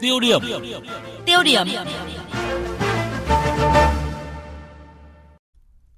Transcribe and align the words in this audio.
Tiêu 0.00 0.20
điểm. 0.20 0.40
Tiêu 1.26 1.42
điểm. 1.44 1.66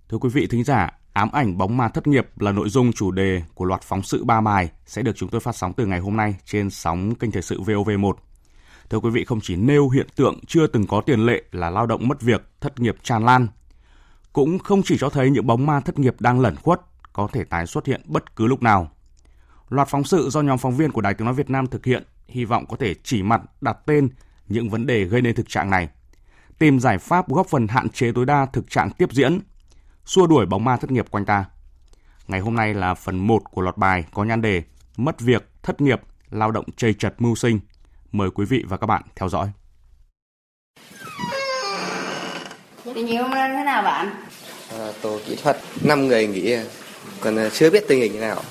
Thưa 0.09 0.19
quý 0.19 0.29
vị 0.29 0.47
thính 0.47 0.65
giả, 0.65 0.91
ám 1.13 1.29
ảnh 1.33 1.59
bóng 1.59 1.77
ma 1.77 1.89
thất 1.89 2.07
nghiệp 2.07 2.27
là 2.37 2.53
nội 2.53 2.69
dung 2.69 2.93
chủ 2.93 3.11
đề 3.11 3.43
của 3.55 3.65
loạt 3.65 3.83
phóng 3.83 4.03
sự 4.03 4.25
ba 4.25 4.41
bài 4.41 4.71
sẽ 4.87 5.03
được 5.03 5.13
chúng 5.17 5.29
tôi 5.29 5.41
phát 5.41 5.57
sóng 5.57 5.73
từ 5.73 5.87
ngày 5.87 6.01
hôm 6.01 6.17
nay 6.17 6.35
trên 6.45 6.71
sóng 6.71 7.15
kênh 7.15 7.31
thời 7.31 7.43
sự 7.43 7.61
VOV1. 7.61 8.13
Thưa 8.91 8.99
quý 8.99 9.11
vị, 9.11 9.25
không 9.25 9.41
chỉ 9.43 9.57
nêu 9.57 9.89
hiện 9.89 10.07
tượng 10.17 10.39
chưa 10.47 10.67
từng 10.67 10.87
có 10.87 11.01
tiền 11.01 11.27
lệ 11.27 11.43
là 11.53 11.71
lao 11.71 11.87
động 11.87 12.09
mất 12.09 12.23
việc, 12.23 12.43
thất 12.61 12.81
nghiệp 12.81 12.97
tràn 13.03 13.25
lan, 13.25 13.49
cũng 14.33 14.59
không 14.59 14.83
chỉ 14.83 14.97
cho 14.99 15.11
thấy 15.11 15.31
những 15.31 15.47
bóng 15.47 15.67
ma 15.67 15.81
thất 15.81 15.99
nghiệp 15.99 16.15
đang 16.21 16.41
lẩn 16.41 16.57
khuất, 16.57 16.81
có 17.13 17.29
thể 17.33 17.45
tái 17.45 17.67
xuất 17.67 17.87
hiện 17.87 18.01
bất 18.05 18.37
cứ 18.37 18.47
lúc 18.47 18.63
nào. 18.63 18.91
Loạt 19.69 19.89
phóng 19.89 20.05
sự 20.05 20.31
do 20.31 20.43
nhóm 20.43 20.59
phóng 20.59 20.77
viên 20.77 20.93
của 20.93 21.01
Đài 21.01 21.15
Tiếng 21.15 21.25
Nói 21.25 21.35
Việt 21.35 21.51
Nam 21.51 21.67
thực 21.67 21.85
hiện 21.87 22.05
hy 22.31 22.45
vọng 22.45 22.67
có 22.69 22.77
thể 22.77 22.95
chỉ 23.03 23.23
mặt 23.23 23.41
đặt 23.61 23.77
tên 23.87 24.09
những 24.49 24.71
vấn 24.71 24.87
đề 24.87 25.05
gây 25.05 25.23
nên 25.23 25.35
thực 25.35 25.49
trạng 25.49 25.71
này, 25.71 25.89
tìm 26.59 26.81
giải 26.81 26.99
pháp 26.99 27.29
góp 27.29 27.47
phần 27.47 27.69
hạn 27.69 27.89
chế 27.89 28.13
tối 28.13 28.27
đa 28.27 28.47
thực 28.47 28.71
trạng 28.71 28.91
tiếp 28.91 29.13
diễn, 29.13 29.41
xua 30.05 30.27
đuổi 30.27 30.47
bóng 30.47 30.65
ma 30.65 30.77
thất 30.77 30.91
nghiệp 30.91 31.07
quanh 31.11 31.25
ta. 31.25 31.45
Ngày 32.27 32.41
hôm 32.41 32.55
nay 32.55 32.75
là 32.75 32.95
phần 32.95 33.19
1 33.19 33.43
của 33.51 33.63
loạt 33.63 33.77
bài 33.77 34.05
có 34.13 34.25
nhan 34.25 34.43
đề 34.43 34.63
Mất 34.97 35.21
việc, 35.21 35.49
thất 35.63 35.81
nghiệp, 35.81 36.01
lao 36.31 36.51
động 36.51 36.65
chây 36.77 36.95
chật 36.95 37.15
mưu 37.19 37.35
sinh. 37.35 37.61
Mời 38.13 38.31
quý 38.31 38.45
vị 38.45 38.65
và 38.69 38.77
các 38.77 38.87
bạn 38.87 39.03
theo 39.17 39.29
dõi. 39.29 39.49
Tình 42.85 43.07
hình 43.07 43.23
hôm 43.23 43.31
nay 43.31 43.51
thế 43.53 43.65
nào 43.65 43.83
bạn? 43.83 44.11
À, 44.79 44.93
tổ 45.03 45.19
kỹ 45.27 45.37
thuật 45.43 45.61
5 45.85 46.09
người 46.09 46.27
nghỉ 46.27 46.57
còn 47.21 47.39
à, 47.39 47.49
chưa 47.53 47.71
biết 47.71 47.85
tình 47.89 48.01
hình 48.01 48.13
thế 48.13 48.21
nào. 48.21 48.43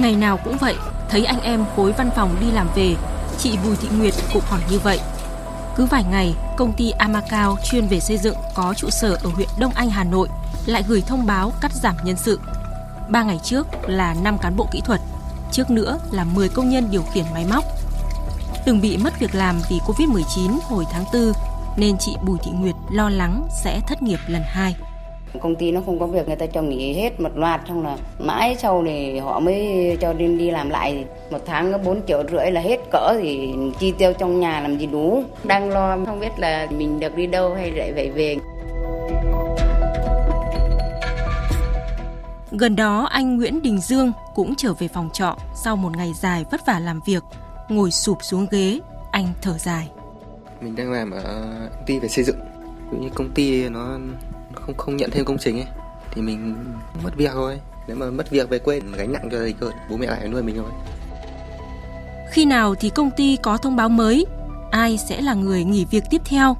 Ngày 0.00 0.16
nào 0.16 0.38
cũng 0.44 0.56
vậy, 0.58 0.74
thấy 1.08 1.24
anh 1.24 1.40
em 1.40 1.64
khối 1.76 1.92
văn 1.92 2.10
phòng 2.16 2.36
đi 2.40 2.50
làm 2.50 2.68
về, 2.74 2.94
chị 3.38 3.58
Bùi 3.64 3.76
Thị 3.76 3.88
Nguyệt 3.98 4.14
cũng 4.32 4.42
hỏi 4.46 4.60
như 4.70 4.78
vậy. 4.78 5.00
Cứ 5.76 5.86
vài 5.86 6.04
ngày, 6.10 6.34
công 6.56 6.72
ty 6.72 6.90
Amacao 6.90 7.56
chuyên 7.64 7.86
về 7.86 8.00
xây 8.00 8.18
dựng 8.18 8.36
có 8.54 8.74
trụ 8.74 8.90
sở 8.90 9.18
ở 9.22 9.30
huyện 9.34 9.48
Đông 9.58 9.72
Anh, 9.74 9.90
Hà 9.90 10.04
Nội 10.04 10.28
lại 10.66 10.84
gửi 10.88 11.02
thông 11.06 11.26
báo 11.26 11.52
cắt 11.60 11.72
giảm 11.72 11.96
nhân 12.04 12.16
sự. 12.16 12.40
Ba 13.08 13.22
ngày 13.22 13.40
trước 13.44 13.66
là 13.86 14.14
5 14.22 14.38
cán 14.38 14.56
bộ 14.56 14.68
kỹ 14.72 14.80
thuật, 14.84 15.00
trước 15.52 15.70
nữa 15.70 15.98
là 16.10 16.24
10 16.24 16.48
công 16.48 16.70
nhân 16.70 16.88
điều 16.90 17.02
khiển 17.02 17.24
máy 17.34 17.46
móc. 17.50 17.64
Từng 18.66 18.80
bị 18.80 18.96
mất 18.96 19.18
việc 19.18 19.34
làm 19.34 19.60
vì 19.70 19.80
Covid-19 19.86 20.58
hồi 20.62 20.84
tháng 20.92 21.04
4 21.12 21.32
nên 21.76 21.98
chị 21.98 22.16
Bùi 22.22 22.38
Thị 22.42 22.50
Nguyệt 22.50 22.74
lo 22.90 23.08
lắng 23.08 23.48
sẽ 23.50 23.80
thất 23.86 24.02
nghiệp 24.02 24.20
lần 24.26 24.42
hai. 24.46 24.76
Công 25.42 25.54
ty 25.54 25.72
nó 25.72 25.80
không 25.86 25.98
có 25.98 26.06
việc 26.06 26.26
người 26.26 26.36
ta 26.36 26.46
cho 26.46 26.62
nghỉ 26.62 26.94
hết 26.94 27.20
một 27.20 27.36
loạt 27.36 27.60
xong 27.68 27.84
là 27.84 27.96
mãi 28.18 28.56
sau 28.58 28.82
thì 28.86 29.18
họ 29.18 29.40
mới 29.40 29.96
cho 30.00 30.12
đi 30.12 30.26
đi 30.38 30.50
làm 30.50 30.70
lại 30.70 31.04
một 31.30 31.38
tháng 31.46 31.72
có 31.72 31.78
4 31.78 32.00
triệu 32.06 32.22
rưỡi 32.30 32.50
là 32.50 32.60
hết 32.60 32.80
cỡ 32.92 33.14
thì 33.22 33.54
chi 33.78 33.92
tiêu 33.98 34.12
trong 34.18 34.40
nhà 34.40 34.60
làm 34.60 34.78
gì 34.78 34.86
đủ 34.86 35.22
đang 35.44 35.70
lo 35.70 35.98
không 36.06 36.20
biết 36.20 36.38
là 36.38 36.66
mình 36.70 37.00
được 37.00 37.16
đi 37.16 37.26
đâu 37.26 37.54
hay 37.54 37.70
lại 37.70 37.92
phải 37.94 38.10
về 38.10 38.36
Gần 42.50 42.76
đó 42.76 43.08
anh 43.10 43.36
Nguyễn 43.36 43.62
Đình 43.62 43.78
Dương 43.80 44.12
cũng 44.34 44.54
trở 44.56 44.72
về 44.72 44.88
phòng 44.88 45.10
trọ 45.12 45.36
sau 45.54 45.76
một 45.76 45.96
ngày 45.96 46.12
dài 46.20 46.44
vất 46.50 46.66
vả 46.66 46.78
làm 46.78 47.00
việc, 47.06 47.22
ngồi 47.68 47.90
sụp 47.90 48.18
xuống 48.22 48.46
ghế, 48.50 48.78
anh 49.10 49.26
thở 49.42 49.58
dài. 49.58 49.88
Mình 50.60 50.76
đang 50.76 50.92
làm 50.92 51.10
ở 51.10 51.22
công 51.74 51.84
ty 51.86 51.98
về 51.98 52.08
xây 52.08 52.24
dựng. 52.24 52.36
Ví 52.90 52.98
như 52.98 53.08
công 53.14 53.30
ty 53.34 53.68
nó 53.68 53.98
không 54.56 54.76
không 54.76 54.96
nhận 54.96 55.10
thêm 55.10 55.24
công 55.24 55.38
trình 55.38 55.56
ấy 55.56 55.66
thì 56.10 56.22
mình 56.22 56.56
mất 57.04 57.16
việc 57.16 57.30
thôi. 57.32 57.60
Nếu 57.86 57.96
mà 57.96 58.10
mất 58.10 58.30
việc 58.30 58.48
về 58.48 58.58
quê 58.58 58.80
gánh 58.96 59.12
nặng 59.12 59.28
cho 59.30 59.38
gia 59.38 59.44
đình 59.44 59.56
hơn, 59.60 59.72
bố 59.90 59.96
mẹ 59.96 60.06
lại 60.06 60.28
nuôi 60.28 60.42
mình 60.42 60.56
thôi. 60.56 60.70
Khi 62.30 62.44
nào 62.44 62.74
thì 62.74 62.90
công 62.90 63.10
ty 63.10 63.36
có 63.36 63.56
thông 63.56 63.76
báo 63.76 63.88
mới, 63.88 64.26
ai 64.70 64.98
sẽ 64.98 65.20
là 65.20 65.34
người 65.34 65.64
nghỉ 65.64 65.84
việc 65.84 66.04
tiếp 66.10 66.22
theo? 66.24 66.56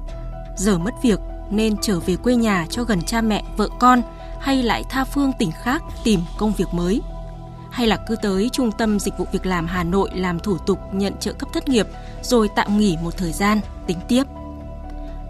Giờ 0.57 0.77
mất 0.77 0.93
việc 1.03 1.19
nên 1.49 1.77
trở 1.81 1.99
về 1.99 2.15
quê 2.15 2.35
nhà 2.35 2.65
cho 2.69 2.83
gần 2.83 3.01
cha 3.01 3.21
mẹ, 3.21 3.43
vợ 3.57 3.69
con 3.79 4.01
hay 4.39 4.63
lại 4.63 4.83
tha 4.89 5.03
phương 5.03 5.31
tỉnh 5.39 5.51
khác 5.63 5.83
tìm 6.03 6.19
công 6.37 6.53
việc 6.53 6.67
mới? 6.71 7.01
Hay 7.71 7.87
là 7.87 7.97
cứ 8.07 8.15
tới 8.15 8.49
Trung 8.53 8.71
tâm 8.71 8.99
Dịch 8.99 9.17
vụ 9.17 9.25
Việc 9.31 9.45
làm 9.45 9.67
Hà 9.67 9.83
Nội 9.83 10.09
làm 10.13 10.39
thủ 10.39 10.57
tục 10.57 10.79
nhận 10.91 11.13
trợ 11.19 11.33
cấp 11.33 11.49
thất 11.53 11.69
nghiệp 11.69 11.87
rồi 12.21 12.49
tạm 12.55 12.77
nghỉ 12.77 12.97
một 13.03 13.17
thời 13.17 13.31
gian, 13.31 13.59
tính 13.87 13.97
tiếp? 14.07 14.23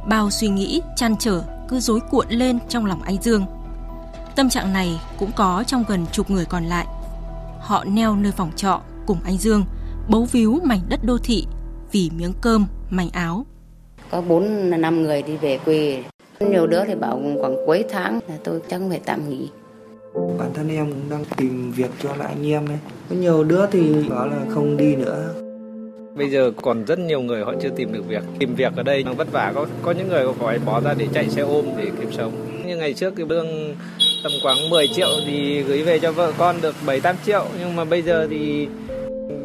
Bao 0.05 0.29
suy 0.29 0.47
nghĩ, 0.47 0.81
chăn 0.95 1.15
trở 1.19 1.43
cứ 1.69 1.79
rối 1.79 1.99
cuộn 2.11 2.25
lên 2.29 2.59
trong 2.69 2.85
lòng 2.85 3.01
anh 3.01 3.17
Dương. 3.21 3.45
Tâm 4.35 4.49
trạng 4.49 4.73
này 4.73 5.01
cũng 5.19 5.31
có 5.35 5.63
trong 5.67 5.83
gần 5.87 6.05
chục 6.11 6.29
người 6.29 6.45
còn 6.45 6.63
lại. 6.63 6.85
Họ 7.59 7.83
neo 7.83 8.15
nơi 8.15 8.31
phòng 8.31 8.51
trọ 8.55 8.81
cùng 9.05 9.17
anh 9.23 9.37
Dương, 9.37 9.65
bấu 10.09 10.25
víu 10.31 10.59
mảnh 10.63 10.81
đất 10.89 10.99
đô 11.03 11.17
thị 11.17 11.47
vì 11.91 12.11
miếng 12.17 12.33
cơm, 12.41 12.67
mảnh 12.89 13.09
áo. 13.11 13.45
có 14.11 14.21
bốn 14.21 14.69
năm 14.69 15.03
người 15.03 15.21
đi 15.21 15.37
về 15.37 15.59
quê 15.65 16.03
nhiều 16.39 16.67
đứa 16.67 16.85
thì 16.85 16.95
bảo 16.95 17.21
khoảng 17.41 17.55
cuối 17.65 17.85
tháng 17.89 18.19
là 18.27 18.37
tôi 18.43 18.61
chắc 18.69 18.81
phải 18.89 19.01
tạm 19.05 19.29
nghỉ 19.29 19.49
bản 20.13 20.51
thân 20.53 20.69
em 20.69 20.91
cũng 20.91 21.09
đang 21.09 21.25
tìm 21.37 21.71
việc 21.71 21.91
cho 22.03 22.15
lại 22.15 22.27
anh 22.27 22.47
em 22.47 22.67
ấy 22.69 22.77
có 23.09 23.15
nhiều 23.15 23.43
đứa 23.43 23.65
thì 23.71 24.09
bảo 24.09 24.27
là 24.27 24.37
không 24.49 24.77
đi 24.77 24.95
nữa 24.95 25.46
Bây 26.17 26.29
giờ 26.29 26.51
còn 26.61 26.85
rất 26.85 26.99
nhiều 26.99 27.21
người 27.21 27.43
họ 27.43 27.53
chưa 27.61 27.69
tìm 27.69 27.93
được 27.93 28.07
việc. 28.07 28.23
Tìm 28.39 28.55
việc 28.55 28.75
ở 28.75 28.83
đây 28.83 29.03
nó 29.03 29.13
vất 29.13 29.31
vả, 29.31 29.51
có 29.55 29.65
có 29.81 29.91
những 29.91 30.07
người 30.07 30.25
phải 30.39 30.59
bỏ 30.59 30.81
ra 30.81 30.93
để 30.97 31.07
chạy 31.13 31.29
xe 31.29 31.41
ôm 31.41 31.65
để 31.77 31.91
kiếm 31.99 32.11
sống. 32.11 32.31
Như 32.65 32.77
ngày 32.77 32.93
trước 32.93 33.15
cái 33.15 33.25
lương 33.29 33.75
tầm 34.23 34.31
khoảng 34.43 34.69
10 34.69 34.87
triệu 34.87 35.09
thì 35.25 35.63
gửi 35.63 35.83
về 35.83 35.99
cho 35.99 36.11
vợ 36.11 36.33
con 36.37 36.55
được 36.61 36.75
7 36.85 36.99
8 36.99 37.15
triệu 37.25 37.45
nhưng 37.59 37.75
mà 37.75 37.85
bây 37.85 38.01
giờ 38.01 38.27
thì 38.29 38.67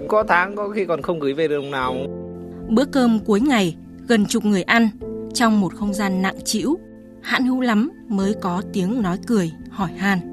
có 0.08 0.24
tháng 0.28 0.56
có 0.56 0.68
khi 0.68 0.84
còn 0.84 1.02
không 1.02 1.18
gửi 1.18 1.32
về 1.32 1.48
được 1.48 1.60
đồng 1.62 1.70
nào. 1.70 1.96
Bữa 2.68 2.84
cơm 2.84 3.18
cuối 3.18 3.40
ngày, 3.40 3.76
gần 4.08 4.26
chục 4.26 4.44
người 4.44 4.62
ăn, 4.62 4.88
trong 5.34 5.60
một 5.60 5.74
không 5.74 5.94
gian 5.94 6.22
nặng 6.22 6.36
trĩu, 6.44 6.78
hạn 7.22 7.46
hữu 7.46 7.60
lắm 7.60 7.90
mới 8.08 8.34
có 8.40 8.62
tiếng 8.72 9.02
nói 9.02 9.18
cười, 9.26 9.52
hỏi 9.70 9.90
han. 9.96 10.31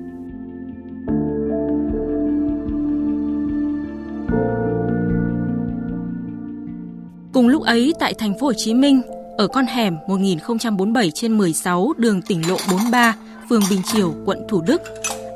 Cùng 7.34 7.47
lúc 7.47 7.63
ấy 7.63 7.94
tại 8.00 8.13
thành 8.13 8.40
phố 8.40 8.47
Hồ 8.47 8.53
Chí 8.53 8.73
Minh, 8.73 9.01
ở 9.38 9.47
con 9.47 9.66
hẻm 9.66 9.97
1047 10.07 11.12
trên 11.12 11.38
16 11.38 11.94
đường 11.97 12.22
tỉnh 12.22 12.50
lộ 12.50 12.57
43, 12.72 13.16
phường 13.50 13.62
Bình 13.69 13.81
Chiểu, 13.94 14.13
quận 14.25 14.47
Thủ 14.50 14.62
Đức, 14.62 14.81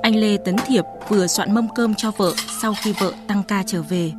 anh 0.02 0.16
Lê 0.16 0.38
Tấn 0.38 0.56
Thiệp 0.68 0.84
vừa 1.10 1.28
soạn 1.28 1.54
mâm 1.54 1.68
cơm 1.76 1.96
cho 1.96 2.12
vợ 2.18 2.34
sau 2.62 2.74
khi 2.84 2.94
vợ 3.00 3.12
tăng 3.28 3.44
ca 3.44 3.64
trở 3.66 3.82
về. 3.82 4.12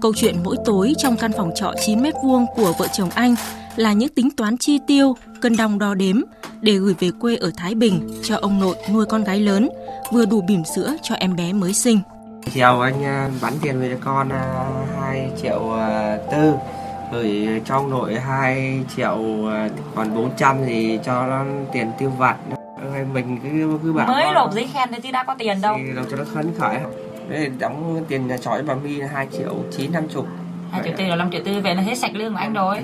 Câu 0.00 0.12
chuyện 0.16 0.36
mỗi 0.44 0.56
tối 0.64 0.94
trong 0.98 1.16
căn 1.16 1.32
phòng 1.36 1.50
trọ 1.54 1.72
9 1.86 2.02
mét 2.02 2.14
vuông 2.24 2.46
của 2.56 2.72
vợ 2.78 2.86
chồng 2.92 3.10
anh 3.10 3.34
là 3.76 3.92
những 3.92 4.14
tính 4.14 4.30
toán 4.30 4.56
chi 4.58 4.78
tiêu, 4.86 5.16
cân 5.40 5.56
đong 5.56 5.78
đo 5.78 5.94
đếm 5.94 6.16
để 6.60 6.76
gửi 6.76 6.94
về 7.00 7.10
quê 7.20 7.36
ở 7.36 7.50
Thái 7.56 7.74
Bình 7.74 8.08
cho 8.22 8.36
ông 8.36 8.60
nội 8.60 8.76
nuôi 8.92 9.06
con 9.06 9.24
gái 9.24 9.40
lớn, 9.40 9.68
vừa 10.12 10.26
đủ 10.26 10.40
bỉm 10.40 10.64
sữa 10.64 10.96
cho 11.02 11.14
em 11.14 11.36
bé 11.36 11.52
mới 11.52 11.72
sinh. 11.72 12.00
chiều 12.54 12.80
anh 12.80 13.04
à, 13.04 13.30
bán 13.42 13.52
tiền 13.62 13.80
về 13.80 13.90
cho 13.90 13.98
con 14.04 14.28
à, 14.28 14.64
2 15.00 15.30
triệu 15.42 15.72
à, 15.72 16.18
tư 16.32 16.52
rồi 17.14 17.48
cho 17.64 17.74
ông 17.74 17.90
nội 17.90 18.14
2 18.14 18.84
triệu 18.96 19.46
à, 19.48 19.68
còn 19.94 20.14
400 20.14 20.56
thì 20.66 20.98
cho 21.04 21.26
nó 21.26 21.44
tiền 21.72 21.90
tiêu 21.98 22.10
vặt 22.10 22.36
mình 23.12 23.38
cứ 23.42 23.78
cứ 23.82 23.92
bảo 23.92 24.06
Mới 24.06 24.24
nộp 24.34 24.52
giấy 24.54 24.68
khen 24.72 24.88
thì 24.92 25.00
chứ 25.02 25.10
đã 25.12 25.24
có 25.24 25.34
tiền 25.38 25.60
đâu. 25.62 25.76
thì 25.78 25.92
làm 25.92 26.04
cho 26.10 26.16
nó 26.16 26.24
phấn 26.34 26.52
khởi 26.58 26.76
để 27.28 27.50
đóng 27.58 28.04
tiền 28.08 28.26
nhà 28.26 28.36
trọ 28.36 28.50
bà 28.66 28.74
My 28.74 28.96
là 28.96 29.06
2 29.06 29.28
triệu 29.32 29.54
9 29.76 29.92
50 29.92 30.24
2 30.70 30.82
triệu 30.84 30.92
tư 30.98 31.04
là 31.04 31.16
5 31.16 31.30
triệu 31.32 31.40
tư 31.44 31.60
về 31.60 31.74
là 31.74 31.82
hết 31.82 31.98
sạch 31.98 32.14
lương 32.14 32.32
của 32.32 32.38
anh 32.38 32.54
rồi. 32.54 32.76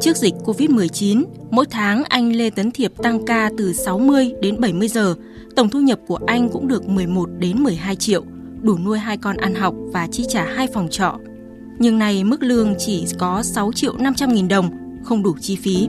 Trước 0.00 0.16
dịch 0.16 0.34
Covid-19, 0.44 1.24
mỗi 1.50 1.66
tháng 1.70 2.02
anh 2.08 2.32
Lê 2.32 2.50
Tấn 2.50 2.70
Thiệp 2.70 2.92
tăng 3.02 3.26
ca 3.26 3.50
từ 3.58 3.72
60 3.72 4.32
đến 4.40 4.60
70 4.60 4.88
giờ. 4.88 5.14
Tổng 5.56 5.68
thu 5.68 5.80
nhập 5.80 5.98
của 6.06 6.18
anh 6.26 6.48
cũng 6.48 6.68
được 6.68 6.88
11 6.88 7.28
đến 7.38 7.62
12 7.62 7.96
triệu, 7.96 8.24
đủ 8.62 8.78
nuôi 8.78 8.98
hai 8.98 9.16
con 9.16 9.36
ăn 9.36 9.54
học 9.54 9.74
và 9.92 10.06
chi 10.12 10.24
trả 10.28 10.44
hai 10.44 10.68
phòng 10.74 10.88
trọ. 10.90 11.18
Nhưng 11.78 11.98
này 11.98 12.24
mức 12.24 12.42
lương 12.42 12.74
chỉ 12.78 13.06
có 13.18 13.42
6 13.42 13.72
triệu 13.72 13.92
500 13.98 14.32
nghìn 14.32 14.48
đồng, 14.48 14.70
không 15.04 15.22
đủ 15.22 15.34
chi 15.40 15.56
phí. 15.56 15.88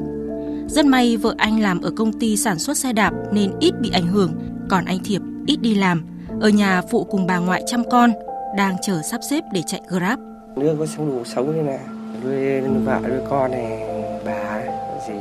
Rất 0.68 0.86
may 0.86 1.18
vợ 1.18 1.36
anh 1.38 1.60
làm 1.60 1.82
ở 1.82 1.92
công 1.98 2.20
ty 2.20 2.38
sản 2.38 2.60
xuất 2.60 2.78
xe 2.78 2.94
đạp 2.94 3.14
nên 3.32 3.52
ít 3.60 3.74
bị 3.82 3.90
ảnh 3.94 4.08
hưởng, 4.08 4.34
còn 4.70 4.86
anh 4.86 5.00
Thiệp 5.04 5.22
ít 5.48 5.62
đi 5.62 5.76
làm, 5.76 6.06
ở 6.42 6.50
nhà 6.50 6.82
phụ 6.92 7.04
cùng 7.04 7.28
bà 7.28 7.38
ngoại 7.38 7.64
chăm 7.68 7.84
con, 7.92 8.12
đang 8.58 8.76
chờ 8.82 9.02
sắp 9.12 9.22
xếp 9.30 9.44
để 9.54 9.62
chạy 9.68 9.82
Grab. 9.88 10.20
Nước 10.56 10.76
có 10.80 10.86
sống 10.86 11.12
đủ 11.12 11.24
sống 11.26 11.56
như 11.56 11.62
này 11.62 11.80
nuôi 12.24 12.62
vợ 12.62 13.00
nuôi 13.10 13.20
con 13.30 13.52
này 13.52 13.80
bà 14.26 14.64
gì 15.08 15.14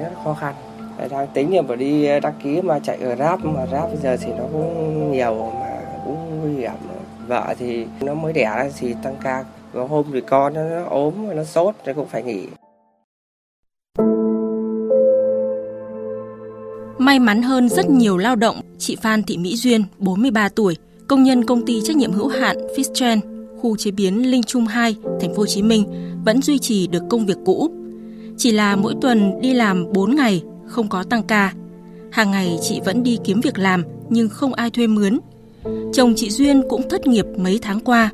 rất 0.00 0.10
khó 0.24 0.34
khăn 0.34 0.54
đang 1.10 1.26
tính 1.34 1.56
là 1.56 1.62
phải 1.68 1.76
đi 1.76 2.20
đăng 2.20 2.34
ký 2.42 2.62
mà 2.62 2.78
chạy 2.78 2.98
Grab 2.98 3.44
mà 3.44 3.64
Grab 3.64 3.88
bây 3.88 3.96
giờ 3.96 4.16
thì 4.20 4.32
nó 4.38 4.44
cũng 4.52 5.12
nhiều 5.12 5.52
mà 5.60 5.80
cũng 6.04 6.40
nguy 6.40 6.54
hiểm 6.54 6.72
vợ 7.28 7.54
thì 7.58 7.86
nó 8.00 8.14
mới 8.14 8.32
đẻ 8.32 8.44
ra 8.44 8.70
thì 8.78 8.94
tăng 9.02 9.16
ca 9.22 9.44
có 9.74 9.86
hôm 9.86 10.04
thì 10.12 10.20
con 10.20 10.54
nó, 10.54 10.62
nó 10.62 10.84
ốm 10.84 11.14
nó 11.36 11.44
sốt 11.44 11.74
thì 11.84 11.92
cũng 11.96 12.08
phải 12.08 12.22
nghỉ 12.22 12.46
May 16.98 17.18
mắn 17.18 17.42
hơn 17.42 17.68
rất 17.68 17.90
nhiều 17.90 18.16
lao 18.16 18.36
động, 18.36 18.56
chị 18.78 18.96
Phan 18.96 19.22
Thị 19.22 19.36
Mỹ 19.36 19.56
Duyên, 19.56 19.84
43 19.98 20.48
tuổi, 20.48 20.76
công 21.08 21.22
nhân 21.22 21.44
công 21.44 21.66
ty 21.66 21.80
trách 21.84 21.96
nhiệm 21.96 22.12
hữu 22.12 22.28
hạn 22.28 22.56
Fistrend, 22.76 23.20
khu 23.60 23.76
chế 23.76 23.90
biến 23.90 24.30
Linh 24.30 24.42
Trung 24.42 24.66
2, 24.66 24.96
thành 25.20 25.34
phố 25.34 25.38
Hồ 25.38 25.46
Chí 25.46 25.62
Minh 25.62 25.84
vẫn 26.24 26.42
duy 26.42 26.58
trì 26.58 26.86
được 26.86 27.02
công 27.10 27.26
việc 27.26 27.36
cũ. 27.44 27.70
Chỉ 28.36 28.52
là 28.52 28.76
mỗi 28.76 28.94
tuần 29.00 29.40
đi 29.40 29.54
làm 29.54 29.92
4 29.92 30.16
ngày, 30.16 30.42
không 30.66 30.88
có 30.88 31.02
tăng 31.02 31.22
ca. 31.22 31.52
Hàng 32.12 32.30
ngày 32.30 32.58
chị 32.62 32.80
vẫn 32.84 33.02
đi 33.02 33.18
kiếm 33.24 33.40
việc 33.40 33.58
làm 33.58 33.84
nhưng 34.08 34.28
không 34.28 34.54
ai 34.54 34.70
thuê 34.70 34.86
mướn. 34.86 35.18
Chồng 35.92 36.12
chị 36.16 36.30
Duyên 36.30 36.62
cũng 36.68 36.88
thất 36.88 37.06
nghiệp 37.06 37.26
mấy 37.36 37.58
tháng 37.62 37.80
qua. 37.80 38.10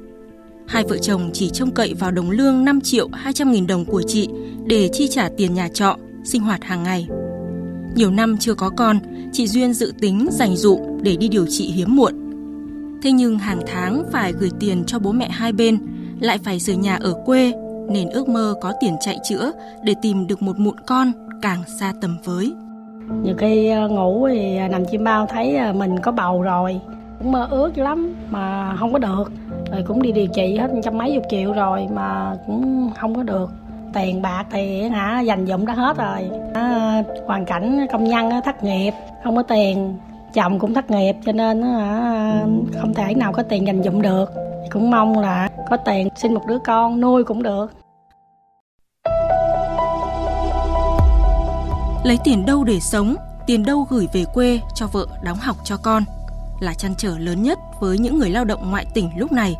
Hai 0.66 0.84
vợ 0.84 0.98
chồng 0.98 1.30
chỉ 1.32 1.50
trông 1.50 1.70
cậy 1.70 1.94
vào 1.94 2.10
đồng 2.10 2.30
lương 2.30 2.64
5 2.64 2.80
triệu 2.80 3.08
200 3.12 3.52
nghìn 3.52 3.66
đồng 3.66 3.84
của 3.84 4.02
chị 4.02 4.28
để 4.66 4.88
chi 4.92 5.08
trả 5.08 5.28
tiền 5.36 5.54
nhà 5.54 5.68
trọ, 5.68 5.96
sinh 6.24 6.42
hoạt 6.42 6.64
hàng 6.64 6.82
ngày. 6.82 7.06
Nhiều 7.94 8.10
năm 8.10 8.36
chưa 8.38 8.54
có 8.54 8.70
con, 8.70 8.98
chị 9.32 9.46
Duyên 9.46 9.72
dự 9.72 9.92
tính 10.00 10.28
dành 10.30 10.56
dụ 10.56 10.80
để 11.02 11.16
đi 11.16 11.28
điều 11.28 11.46
trị 11.46 11.72
hiếm 11.72 11.96
muộn. 11.96 12.14
Thế 13.02 13.12
nhưng 13.12 13.38
hàng 13.38 13.60
tháng 13.66 14.04
phải 14.12 14.32
gửi 14.32 14.50
tiền 14.60 14.84
cho 14.86 14.98
bố 14.98 15.12
mẹ 15.12 15.28
hai 15.28 15.52
bên, 15.52 15.78
lại 16.20 16.38
phải 16.44 16.58
rời 16.58 16.76
nhà 16.76 16.96
ở 16.96 17.14
quê, 17.26 17.52
nên 17.88 18.08
ước 18.08 18.28
mơ 18.28 18.54
có 18.60 18.72
tiền 18.80 18.94
chạy 19.00 19.18
chữa 19.28 19.52
để 19.84 19.94
tìm 20.02 20.26
được 20.26 20.42
một 20.42 20.58
mụn 20.58 20.76
con 20.86 21.12
càng 21.42 21.62
xa 21.80 21.92
tầm 22.00 22.16
với. 22.24 22.52
Nhiều 23.22 23.34
khi 23.38 23.68
ờ, 23.68 23.88
ngủ 23.88 24.28
thì 24.28 24.56
ờ, 24.56 24.68
nằm 24.68 24.84
chim 24.90 25.04
bao 25.04 25.26
thấy 25.26 25.56
ờ, 25.56 25.72
mình 25.72 25.96
có 26.02 26.12
bầu 26.12 26.42
rồi, 26.42 26.80
cũng 27.20 27.32
mơ 27.32 27.48
ước 27.50 27.78
lắm 27.78 28.14
mà 28.30 28.76
không 28.78 28.92
có 28.92 28.98
được. 28.98 29.32
Rồi 29.70 29.84
cũng 29.86 30.02
đi 30.02 30.12
điều 30.12 30.26
trị 30.26 30.56
hết 30.56 30.70
trăm 30.82 30.98
mấy 30.98 31.12
chục 31.14 31.24
triệu 31.30 31.52
rồi 31.52 31.88
mà 31.92 32.36
cũng 32.46 32.90
không 33.00 33.14
có 33.14 33.22
được. 33.22 33.50
Tiền 33.94 34.22
bạc 34.22 34.44
thì 34.50 34.88
hả 34.88 35.20
dành 35.20 35.46
dụm 35.46 35.66
đã 35.66 35.74
hết 35.74 35.96
rồi. 35.96 36.30
À, 36.54 37.02
hoàn 37.26 37.44
cảnh 37.44 37.86
công 37.92 38.04
nhân 38.04 38.30
thất 38.44 38.64
nghiệp 38.64 38.92
không 39.24 39.36
có 39.36 39.42
tiền. 39.42 39.96
Chồng 40.34 40.58
cũng 40.58 40.74
thất 40.74 40.90
nghiệp 40.90 41.16
cho 41.26 41.32
nên 41.32 41.62
hả 41.62 42.42
không 42.80 42.94
thể 42.94 43.14
nào 43.14 43.32
có 43.32 43.42
tiền 43.42 43.66
dành 43.66 43.82
dụm 43.82 44.02
được. 44.02 44.30
Cũng 44.70 44.90
mong 44.90 45.18
là 45.18 45.48
có 45.70 45.76
tiền 45.76 46.08
sinh 46.16 46.34
một 46.34 46.46
đứa 46.46 46.58
con 46.58 47.00
nuôi 47.00 47.24
cũng 47.24 47.42
được. 47.42 47.66
Lấy 52.04 52.18
tiền 52.24 52.46
đâu 52.46 52.64
để 52.64 52.80
sống 52.80 53.14
tiền 53.46 53.64
đâu 53.64 53.86
gửi 53.90 54.08
về 54.12 54.24
quê 54.34 54.60
cho 54.74 54.86
vợ 54.92 55.06
đóng 55.22 55.38
học 55.40 55.56
cho 55.64 55.76
con 55.82 56.02
là 56.60 56.74
chăn 56.74 56.94
trở 56.98 57.18
lớn 57.18 57.42
nhất 57.42 57.58
với 57.80 57.98
những 57.98 58.18
người 58.18 58.30
lao 58.30 58.44
động 58.44 58.70
ngoại 58.70 58.86
tỉnh 58.94 59.10
lúc 59.16 59.32
này 59.32 59.54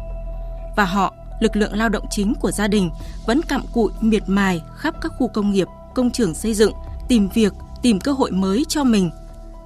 và 0.77 0.85
họ 0.85 1.15
lực 1.41 1.57
lượng 1.57 1.75
lao 1.75 1.89
động 1.89 2.05
chính 2.11 2.35
của 2.41 2.51
gia 2.51 2.69
đình 2.69 2.91
vẫn 3.27 3.43
cặm 3.43 3.63
cụi 3.73 3.93
miệt 4.01 4.23
mài 4.27 4.63
khắp 4.77 4.95
các 5.01 5.13
khu 5.19 5.29
công 5.29 5.51
nghiệp, 5.51 5.69
công 5.95 6.11
trường 6.11 6.35
xây 6.35 6.55
dựng, 6.55 6.73
tìm 7.09 7.29
việc, 7.35 7.53
tìm 7.83 8.01
cơ 8.01 8.13
hội 8.13 8.31
mới 8.31 8.65
cho 8.69 8.85
mình 8.85 9.11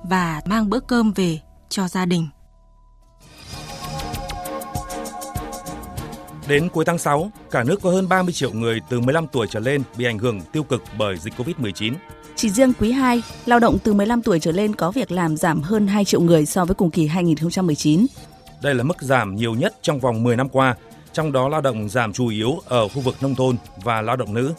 và 0.02 0.40
mang 0.44 0.70
bữa 0.70 0.80
cơm 0.80 1.12
về 1.12 1.40
cho 1.68 1.88
gia 1.88 2.06
đình. 2.06 2.28
Đến 6.48 6.68
cuối 6.68 6.84
tháng 6.84 6.98
6, 6.98 7.30
cả 7.50 7.64
nước 7.64 7.82
có 7.82 7.90
hơn 7.90 8.08
30 8.08 8.32
triệu 8.32 8.52
người 8.52 8.80
từ 8.88 9.00
15 9.00 9.26
tuổi 9.26 9.46
trở 9.50 9.60
lên 9.60 9.82
bị 9.96 10.04
ảnh 10.04 10.18
hưởng 10.18 10.40
tiêu 10.52 10.62
cực 10.62 10.82
bởi 10.98 11.16
dịch 11.16 11.34
Covid-19. 11.36 11.94
Chỉ 12.36 12.50
riêng 12.50 12.72
quý 12.80 12.92
2, 12.92 13.22
lao 13.46 13.58
động 13.58 13.78
từ 13.84 13.94
15 13.94 14.22
tuổi 14.22 14.40
trở 14.40 14.52
lên 14.52 14.74
có 14.74 14.90
việc 14.90 15.12
làm 15.12 15.36
giảm 15.36 15.62
hơn 15.62 15.86
2 15.86 16.04
triệu 16.04 16.20
người 16.20 16.46
so 16.46 16.64
với 16.64 16.74
cùng 16.74 16.90
kỳ 16.90 17.06
2019. 17.06 18.06
Đây 18.62 18.74
là 18.74 18.84
mức 18.84 19.02
giảm 19.02 19.36
nhiều 19.36 19.54
nhất 19.54 19.74
trong 19.82 20.00
vòng 20.00 20.22
10 20.22 20.36
năm 20.36 20.48
qua 20.48 20.74
trong 21.12 21.32
đó 21.32 21.48
lao 21.48 21.60
động 21.60 21.88
giảm 21.88 22.12
chủ 22.12 22.28
yếu 22.28 22.58
ở 22.66 22.88
khu 22.88 23.00
vực 23.00 23.14
nông 23.20 23.34
thôn 23.34 23.56
và 23.82 24.02
lao 24.02 24.16
động 24.16 24.34
nữ. 24.34 24.54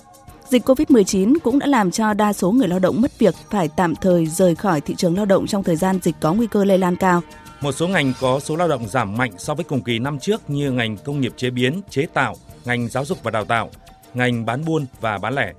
Dịch 0.50 0.70
COVID-19 0.70 1.38
cũng 1.44 1.60
đã 1.60 1.68
làm 1.68 1.92
cho 1.92 2.14
đa 2.14 2.34
số 2.34 2.52
người 2.52 2.68
lao 2.68 2.80
động 2.80 3.02
mất 3.02 3.20
việc 3.20 3.36
phải 3.50 3.70
tạm 3.76 3.96
thời 3.96 4.26
rời 4.28 4.56
khỏi 4.56 4.82
thị 4.82 4.96
trường 4.98 5.16
lao 5.16 5.26
động 5.26 5.48
trong 5.48 5.64
thời 5.64 5.76
gian 5.76 6.00
dịch 6.04 6.16
có 6.20 6.34
nguy 6.34 6.48
cơ 6.48 6.64
lây 6.64 6.78
lan 6.78 6.96
cao. 6.96 7.22
Một 7.66 7.72
số 7.72 7.88
ngành 7.88 8.14
có 8.22 8.40
số 8.40 8.56
lao 8.56 8.68
động 8.68 8.88
giảm 8.88 9.18
mạnh 9.18 9.32
so 9.38 9.54
với 9.54 9.64
cùng 9.64 9.82
kỳ 9.82 10.00
năm 10.00 10.20
trước 10.20 10.50
như 10.50 10.72
ngành 10.72 10.98
công 10.98 11.22
nghiệp 11.22 11.34
chế 11.38 11.50
biến, 11.50 11.82
chế 11.90 12.06
tạo, 12.14 12.36
ngành 12.66 12.90
giáo 12.90 13.06
dục 13.06 13.24
và 13.24 13.32
đào 13.32 13.46
tạo, 13.46 13.70
ngành 14.14 14.46
bán 14.46 14.66
buôn 14.66 14.86
và 15.02 15.18
bán 15.18 15.36
lẻ. 15.36 15.54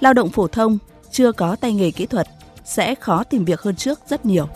Lao 0.00 0.14
động 0.14 0.30
phổ 0.30 0.48
thông 0.48 0.78
chưa 1.10 1.32
có 1.32 1.56
tay 1.56 1.72
nghề 1.72 1.90
kỹ 1.90 2.06
thuật 2.06 2.26
sẽ 2.64 2.94
khó 2.94 3.24
tìm 3.24 3.44
việc 3.44 3.60
hơn 3.60 3.76
trước 3.76 4.00
rất 4.08 4.26
nhiều. 4.26 4.48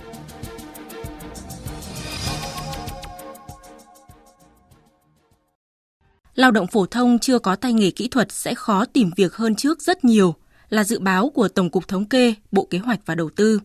lao 6.35 6.51
động 6.51 6.67
phổ 6.67 6.87
thông 6.87 7.19
chưa 7.19 7.39
có 7.39 7.57
tay 7.57 7.73
nghề 7.73 7.91
kỹ 7.91 8.09
thuật 8.09 8.33
sẽ 8.33 8.55
khó 8.55 8.85
tìm 8.85 9.11
việc 9.17 9.35
hơn 9.35 9.55
trước 9.55 9.83
rất 9.83 10.05
nhiều, 10.05 10.35
là 10.69 10.85
dự 10.85 10.99
báo 10.99 11.31
của 11.35 11.49
Tổng 11.49 11.71
cục 11.71 11.89
Thống 11.89 12.05
kê, 12.05 12.35
Bộ 12.53 12.67
Kế 12.71 12.79
hoạch 12.79 13.01
và 13.07 13.15
Đầu 13.15 13.31
tư. 13.37 13.61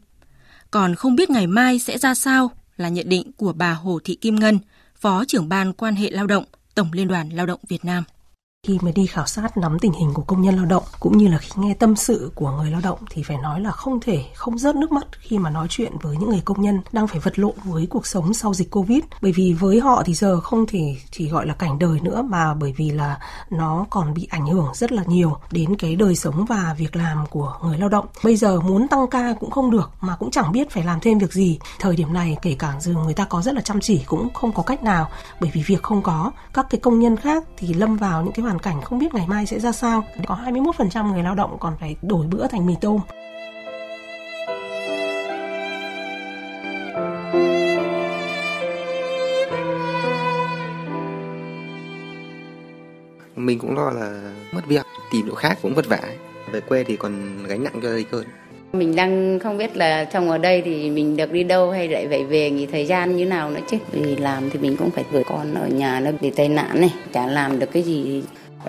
Còn 0.72 0.96
không 0.96 1.16
biết 1.16 1.30
ngày 1.30 1.48
mai 1.48 1.80
sẽ 1.80 1.98
ra 1.98 2.16
sao 2.16 2.52
là 2.82 2.90
nhận 2.90 3.10
định 3.10 3.32
của 3.38 3.54
bà 3.54 3.74
Hồ 3.74 4.00
Thị 4.04 4.16
Kim 4.16 4.36
Ngân, 4.36 4.60
Phó 4.96 5.26
trưởng 5.26 5.50
ban 5.50 5.74
quan 5.74 5.96
hệ 5.96 6.10
lao 6.12 6.28
động, 6.28 6.44
Tổng 6.76 6.90
Liên 6.94 7.08
đoàn 7.08 7.30
Lao 7.30 7.46
động 7.46 7.60
Việt 7.68 7.86
Nam 7.86 8.04
khi 8.68 8.80
mà 8.82 8.92
đi 8.96 9.06
khảo 9.06 9.26
sát 9.26 9.58
nắm 9.58 9.80
tình 9.80 9.94
hình 9.94 10.14
của 10.14 10.22
công 10.22 10.42
nhân 10.42 10.56
lao 10.56 10.66
động, 10.66 10.84
cũng 11.00 11.18
như 11.18 11.28
là 11.28 11.38
khi 11.38 11.50
nghe 11.56 11.74
tâm 11.74 11.96
sự 11.96 12.32
của 12.36 12.52
người 12.52 12.72
lao 12.72 12.82
động, 12.84 13.00
thì 13.10 13.24
phải 13.24 13.38
nói 13.38 13.62
là 13.62 13.72
không 13.72 14.00
thể 14.00 14.26
không 14.36 14.58
rớt 14.58 14.76
nước 14.76 14.92
mắt 14.92 15.08
khi 15.20 15.38
mà 15.38 15.50
nói 15.50 15.68
chuyện 15.70 15.92
với 16.02 16.18
những 16.18 16.30
người 16.30 16.42
công 16.46 16.62
nhân 16.62 16.82
đang 16.92 17.08
phải 17.08 17.20
vật 17.20 17.40
lộn 17.40 17.54
với 17.64 17.88
cuộc 17.90 18.08
sống 18.08 18.34
sau 18.34 18.54
dịch 18.54 18.72
covid. 18.72 19.00
Bởi 19.22 19.32
vì 19.32 19.54
với 19.54 19.80
họ 19.80 20.04
thì 20.06 20.14
giờ 20.14 20.40
không 20.40 20.66
thể 20.68 20.96
chỉ 21.12 21.30
gọi 21.30 21.48
là 21.48 21.54
cảnh 21.54 21.80
đời 21.80 22.00
nữa, 22.00 22.22
mà 22.22 22.54
bởi 22.54 22.74
vì 22.78 22.92
là 22.92 23.20
nó 23.50 23.86
còn 23.90 24.14
bị 24.14 24.28
ảnh 24.32 24.48
hưởng 24.48 24.68
rất 24.74 24.92
là 24.92 25.04
nhiều 25.08 25.38
đến 25.52 25.76
cái 25.76 25.96
đời 25.96 26.16
sống 26.16 26.46
và 26.46 26.76
việc 26.78 26.96
làm 26.96 27.26
của 27.30 27.58
người 27.64 27.78
lao 27.78 27.90
động. 27.90 28.06
Bây 28.24 28.36
giờ 28.36 28.60
muốn 28.60 28.88
tăng 28.88 29.10
ca 29.12 29.34
cũng 29.40 29.52
không 29.52 29.72
được, 29.72 29.92
mà 30.02 30.16
cũng 30.16 30.32
chẳng 30.32 30.52
biết 30.52 30.70
phải 30.70 30.84
làm 30.84 31.00
thêm 31.00 31.18
việc 31.18 31.34
gì. 31.34 31.60
Thời 31.80 31.96
điểm 31.96 32.14
này, 32.14 32.38
kể 32.42 32.56
cả 32.60 32.76
dù 32.80 32.92
người 32.92 33.14
ta 33.14 33.26
có 33.26 33.42
rất 33.42 33.54
là 33.54 33.62
chăm 33.62 33.80
chỉ, 33.80 34.04
cũng 34.06 34.34
không 34.34 34.52
có 34.52 34.64
cách 34.64 34.84
nào. 34.84 35.10
Bởi 35.40 35.52
vì 35.54 35.64
việc 35.64 35.84
không 35.84 36.02
có 36.02 36.32
các 36.54 36.68
cái 36.70 36.82
công 36.82 37.00
nhân 37.00 37.18
khác 37.18 37.44
thì 37.58 37.74
lâm 37.74 37.98
vào 37.98 38.24
những 38.24 38.34
cái 38.34 38.46
hoàn 38.52 38.60
cảnh 38.60 38.82
không 38.82 39.00
biết 39.00 39.14
ngày 39.14 39.26
mai 39.28 39.46
sẽ 39.46 39.60
ra 39.60 39.72
sao. 39.72 40.04
Có 40.28 40.38
21% 40.46 41.14
người 41.14 41.24
lao 41.24 41.36
động 41.36 41.58
còn 41.60 41.74
phải 41.80 41.96
đổi 42.02 42.28
bữa 42.28 42.48
thành 42.48 42.66
mì 42.66 42.74
tôm. 42.82 43.00
Mình 53.36 53.60
cũng 53.60 53.76
lo 53.76 53.90
là 53.90 54.34
mất 54.52 54.62
việc, 54.68 54.86
tìm 55.12 55.26
chỗ 55.30 55.36
khác 55.36 55.58
cũng 55.62 55.76
vất 55.76 55.88
vả. 55.88 56.02
Về 56.52 56.62
quê 56.62 56.84
thì 56.84 56.96
còn 56.96 57.44
gánh 57.48 57.64
nặng 57.64 57.80
cho 57.84 57.90
gia 57.90 57.96
đình 57.96 58.08
hơn. 58.12 58.26
Mình 58.74 58.96
đang 58.96 59.40
không 59.40 59.58
biết 59.58 59.78
là 59.78 60.06
trong 60.06 60.30
ở 60.30 60.38
đây 60.38 60.62
thì 60.66 60.90
mình 60.90 61.18
được 61.18 61.32
đi 61.32 61.44
đâu 61.44 61.72
hay 61.72 61.88
lại 61.88 62.08
phải 62.10 62.24
về 62.24 62.50
nghỉ 62.50 62.66
thời 62.66 62.86
gian 62.86 63.16
như 63.16 63.26
nào 63.26 63.50
nữa 63.50 63.62
chứ. 63.70 63.78
Vì 63.92 64.16
làm 64.16 64.50
thì 64.50 64.60
mình 64.60 64.78
cũng 64.78 64.90
phải 64.92 65.04
gửi 65.12 65.24
con 65.24 65.54
ở 65.54 65.68
nhà 65.68 66.00
nó 66.00 66.12
bị 66.22 66.32
tai 66.32 66.50
nạn 66.50 66.82
này, 66.82 66.94
chả 67.14 67.28
làm 67.28 67.60
được 67.60 67.72
cái 67.72 67.84
gì 67.84 68.24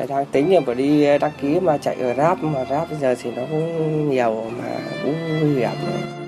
đang 0.09 0.27
tính 0.27 0.55
là 0.55 0.61
phải 0.67 0.75
đi 0.75 1.05
ờ, 1.05 1.19
đăng 1.19 1.33
ký 1.41 1.61
mà 1.61 1.79
chạy 1.79 1.95
ở 1.95 2.15
ráp 2.15 2.43
mà 2.43 2.65
ráp 2.65 2.91
bây 2.91 2.99
giờ 2.99 3.15
thì 3.23 3.31
nó 3.37 3.43
cũng 3.51 4.11
nhiều 4.11 4.45
mà 4.59 4.79
cũng 5.03 5.15
nguy 5.41 5.55
hiểm 5.55 6.22